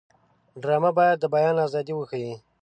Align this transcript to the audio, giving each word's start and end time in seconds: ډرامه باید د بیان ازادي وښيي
ډرامه 0.61 0.91
باید 0.97 1.17
د 1.19 1.25
بیان 1.35 1.55
ازادي 1.65 1.93
وښيي 1.95 2.33